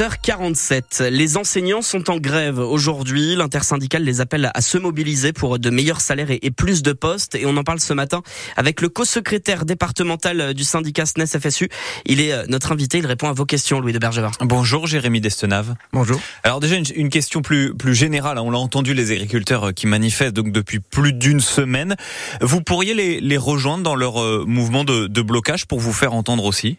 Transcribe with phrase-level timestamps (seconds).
[0.00, 1.08] 7h47.
[1.10, 3.36] Les enseignants sont en grève aujourd'hui.
[3.36, 7.34] L'intersyndicale les appelle à se mobiliser pour de meilleurs salaires et plus de postes.
[7.34, 8.22] Et on en parle ce matin
[8.56, 11.68] avec le co-secrétaire départemental du syndicat SNES FSU.
[12.06, 12.96] Il est euh, notre invité.
[12.96, 14.30] Il répond à vos questions, Louis de Bergevin.
[14.40, 15.74] Bonjour, Jérémy Destenave.
[15.92, 16.18] Bonjour.
[16.44, 18.38] Alors déjà, une, question plus, plus générale.
[18.38, 18.42] Hein.
[18.42, 21.94] On l'a entendu, les agriculteurs euh, qui manifestent donc depuis plus d'une semaine.
[22.40, 26.14] Vous pourriez les, les rejoindre dans leur euh, mouvement de, de blocage pour vous faire
[26.14, 26.78] entendre aussi?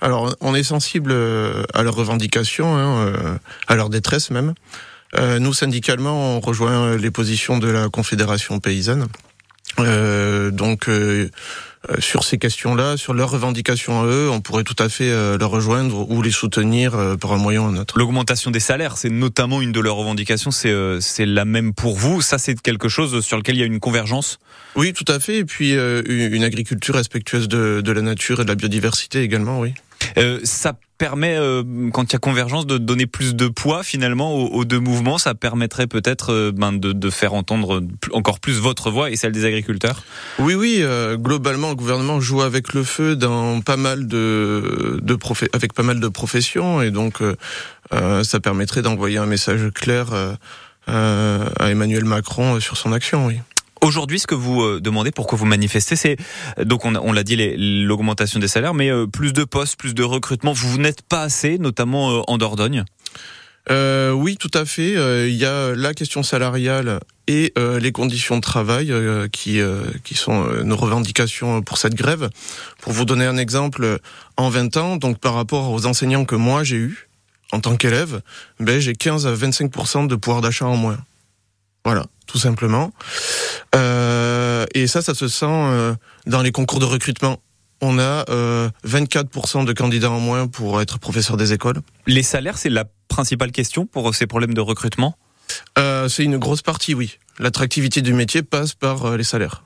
[0.00, 3.36] Alors, on est sensible euh, à leurs revendications, hein, euh,
[3.66, 4.54] à leur détresse même.
[5.18, 9.06] Euh, nous, syndicalement, on rejoint les positions de la Confédération paysanne.
[9.78, 10.90] donc,
[12.00, 16.10] sur ces questions-là, sur leurs revendications à eux, on pourrait tout à fait leur rejoindre
[16.10, 17.96] ou les soutenir par un moyen ou un autre.
[17.96, 20.50] L'augmentation des salaires, c'est notamment une de leurs revendications.
[20.50, 22.20] C'est c'est la même pour vous.
[22.20, 24.38] Ça, c'est quelque chose sur lequel il y a une convergence?
[24.74, 25.38] Oui, tout à fait.
[25.38, 29.72] Et puis une agriculture respectueuse de, de la nature et de la biodiversité également, oui.
[30.18, 31.62] Euh, ça permet, euh,
[31.92, 35.18] quand il y a convergence, de donner plus de poids finalement aux, deux mouvements.
[35.18, 39.32] Ça permettrait peut-être euh, ben, de, de, faire entendre encore plus votre voix et celle
[39.32, 40.02] des agriculteurs.
[40.38, 40.82] Oui, oui.
[41.16, 45.18] globalement, le gouvernement joue avec le feu dans pas mal de, de
[45.52, 47.22] avec pas mal de professions et donc
[47.90, 50.08] ça permettrait d'envoyer un message clair
[50.86, 53.26] à Emmanuel Macron sur son action.
[53.26, 53.40] Oui.
[53.82, 56.16] Aujourd'hui, ce que vous euh, demandez, pourquoi vous manifestez, c'est
[56.58, 60.52] donc on, l'a dit l'augmentation des salaires, mais euh, plus de postes, plus de recrutement.
[60.52, 62.84] Vous n'êtes pas assez, notamment euh, en Dordogne?
[63.68, 64.92] Euh, oui, tout à fait.
[65.28, 68.94] Il y a la question salariale et les conditions de travail
[69.32, 69.60] qui
[70.04, 72.30] qui sont nos revendications pour cette grève.
[72.80, 73.98] Pour vous donner un exemple,
[74.36, 77.08] en 20 ans, donc par rapport aux enseignants que moi j'ai eu
[77.50, 78.20] en tant qu'élève,
[78.60, 80.98] ben j'ai 15 à 25 de pouvoir d'achat en moins.
[81.84, 82.92] Voilà, tout simplement.
[83.76, 85.94] Euh, et ça, ça se sent euh,
[86.26, 87.40] dans les concours de recrutement.
[87.82, 91.80] On a 24% euh, de candidats en moins pour être professeur des écoles.
[92.06, 95.16] Les salaires, c'est la principale question pour ces problèmes de recrutement?
[95.76, 97.18] C'est une grosse partie, oui.
[97.38, 99.65] L'attractivité du métier passe par les salaires.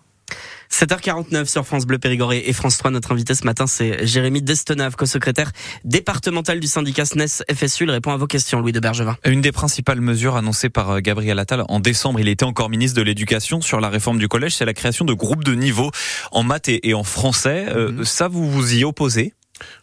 [0.73, 2.91] 7h49 sur France Bleu Périgord et France 3.
[2.91, 5.53] Notre invité ce matin, c'est Jérémy Destonave, co-secrétaire
[5.85, 7.85] départemental du syndicat SNES FSU.
[7.85, 9.17] Il répond à vos questions, Louis de Bergevin.
[9.25, 12.97] Une des principales mesures annoncées par euh, Gabriel Attal en décembre, il était encore ministre
[12.97, 15.91] de l'Éducation sur la réforme du collège, c'est la création de groupes de niveau
[16.33, 17.67] en maths et en français.
[17.69, 18.05] Euh, mhm.
[18.05, 19.35] Ça, vous vous y opposez?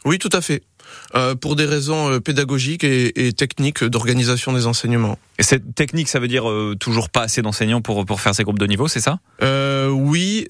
[0.06, 0.64] Oui, tout à fait.
[1.16, 5.18] Euh, pour des raisons euh, pédagogiques et, techniques d'organisation des enseignements.
[5.40, 8.44] Et cette technique, ça veut dire euh, toujours pas assez d'enseignants pour, pour faire ces
[8.44, 9.20] groupes de niveau, c'est ça?
[9.90, 10.48] Oui,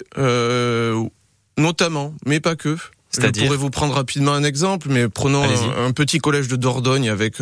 [1.56, 2.76] notamment, mais pas que.
[3.12, 7.36] Je pourrais vous prendre rapidement un exemple, mais prenons un, petit collège de Dordogne avec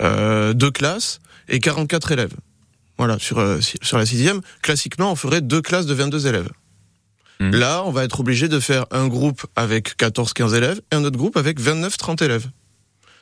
[0.00, 2.34] deux classes et 44 élèves.
[2.98, 6.48] Voilà, sur, sur la sixième, classiquement, on ferait deux classes de 22 élèves.
[7.40, 7.50] Hmm.
[7.50, 11.16] Là, on va être obligé de faire un groupe avec 14-15 élèves et un autre
[11.16, 12.48] groupe avec 29-30 élèves.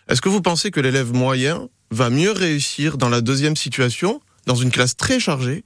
[0.09, 4.55] Est-ce que vous pensez que l'élève moyen va mieux réussir dans la deuxième situation, dans
[4.55, 5.65] une classe très chargée,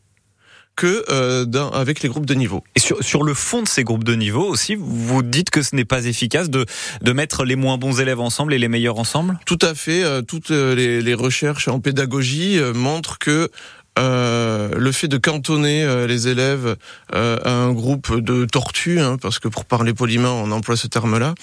[0.77, 2.62] que euh, avec les groupes de niveau?
[2.75, 5.75] Et sur, sur le fond de ces groupes de niveau aussi, vous dites que ce
[5.75, 6.67] n'est pas efficace de,
[7.01, 9.39] de mettre les moins bons élèves ensemble et les meilleurs ensemble?
[9.47, 10.05] Tout à fait.
[10.05, 13.51] Euh, toutes euh, les, les, recherches en pédagogie montrent que
[13.99, 16.77] euh, le fait de cantonner euh, les élèves
[17.15, 20.87] euh, à un groupe de tortues, hein, parce que pour parler poliment, on emploie ce
[20.87, 21.34] terme-là,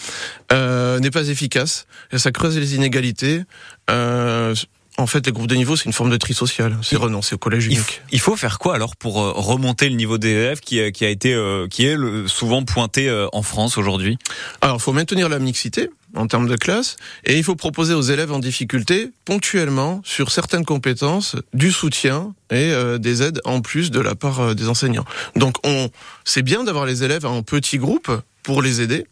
[1.00, 1.88] n'est pas efficace.
[2.12, 3.44] Et ça creuse les inégalités.
[3.90, 6.78] en fait, les groupes de niveau, c'est une forme de tri social.
[6.84, 8.02] C'est renoncer au collège unique.
[8.12, 11.35] Il faut faire quoi alors pour remonter le niveau des élèves qui, qui a été,
[11.72, 11.97] qui est
[12.28, 14.20] souvent pointé en France aujourd'hui?
[14.62, 18.01] Alors, il faut maintenir la mixité en termes de classe, et il faut proposer aux
[18.01, 23.91] élèves en difficulté, ponctuellement, sur certaines compétences, du soutien et euh, des aides en plus
[23.91, 25.06] de la part euh, des enseignants.
[25.35, 25.90] Donc on,
[26.23, 28.12] c'est bien d'avoir les élèves en petits groupes
[28.43, 29.05] pour les aider,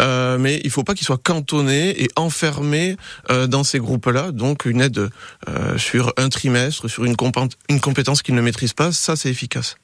[0.00, 2.96] euh, mais il faut pas qu'ils soient cantonnés et enfermés
[3.30, 4.32] euh, dans ces groupes-là.
[4.32, 5.10] Donc une aide
[5.48, 7.14] euh, sur un trimestre, sur une,
[7.68, 9.76] une compétence qu'ils ne maîtrisent pas, ça c'est efficace.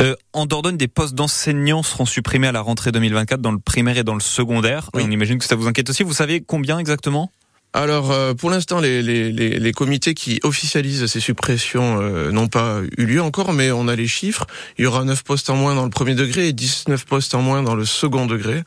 [0.00, 3.98] Euh, en Dordogne, des postes d'enseignants seront supprimés à la rentrée 2024 dans le primaire
[3.98, 4.90] et dans le secondaire.
[4.94, 6.02] On imagine que ça vous inquiète aussi.
[6.02, 7.30] Vous savez combien exactement?
[7.74, 12.48] Alors, euh, pour l'instant, les, les, les, les, comités qui officialisent ces suppressions euh, n'ont
[12.48, 14.46] pas eu lieu encore, mais on a les chiffres.
[14.78, 17.40] Il y aura 9 postes en moins dans le premier degré et 19 postes en
[17.40, 18.62] moins dans le second degré.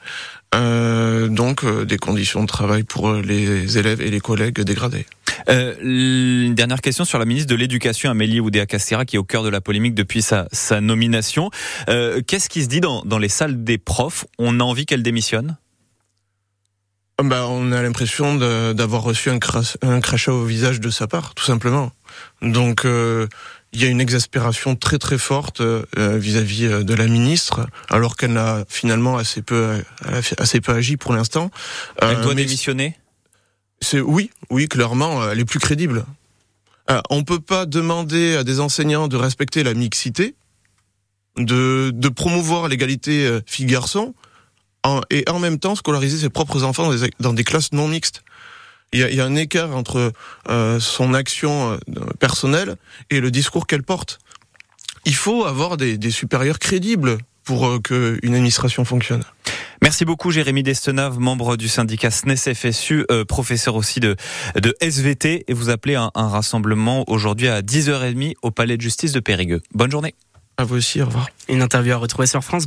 [0.56, 5.06] Euh, donc, euh, des conditions de travail pour les élèves et les collègues dégradées.
[5.50, 9.44] Euh, une dernière question sur la ministre de l'Éducation, Amélie Oudéa-Castéra, qui est au cœur
[9.44, 11.52] de la polémique depuis sa, sa nomination.
[11.90, 14.26] Euh, Qu'est-ce qui se dit dans, dans les salles des profs?
[14.40, 15.58] On a envie qu'elle démissionne?
[17.24, 19.40] Bah, on a l'impression d'avoir reçu un,
[19.82, 21.92] un, crachat au visage de sa part, tout simplement.
[22.42, 23.28] Donc, euh,
[23.74, 28.16] il y a une exaspération très très forte euh, vis-à-vis -vis de la ministre, alors
[28.16, 29.84] qu'elle n'a finalement assez peu
[30.38, 31.52] assez peu agi pour l'instant.
[32.02, 32.98] Elle doit démissionner?
[33.82, 36.06] C'est oui, oui, clairement, elle est plus crédible.
[36.90, 40.36] Euh, on peut pas demander à des enseignants de respecter la mixité,
[41.38, 43.42] de, de promouvoir l'égalité euh,
[45.10, 48.24] et en même temps scolariser ses propres enfants dans des, dans des classes non mixtes.
[48.94, 50.14] Il y, a, il y a, un écart entre
[50.50, 51.78] euh, son action euh,
[52.20, 52.76] personnelle
[53.10, 54.20] et le discours qu'elle porte.
[55.06, 59.24] Il faut avoir des, des supérieurs crédibles pour euh, qu'une administration fonctionne.
[59.82, 64.16] Merci beaucoup Jérémy Destenave, membre du syndicat SNES FSU, euh, professeur aussi de,
[64.60, 69.12] de SVT, et vous appelez un, un rassemblement aujourd'hui à 10h30 au Palais de Justice
[69.12, 69.62] de Périgueux.
[69.74, 70.16] Bonne journée.
[70.58, 71.28] À vous aussi, au revoir.
[71.50, 72.64] Une interview à retrouver sur France.